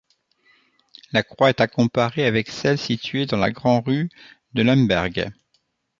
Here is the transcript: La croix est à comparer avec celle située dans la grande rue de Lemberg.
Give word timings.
La 1.11 1.21
croix 1.21 1.49
est 1.49 1.61
à 1.61 1.67
comparer 1.67 2.25
avec 2.25 2.49
celle 2.49 2.79
située 2.79 3.27
dans 3.27 3.37
la 3.37 3.51
grande 3.51 3.85
rue 3.85 4.09
de 4.55 4.63
Lemberg. 4.63 5.31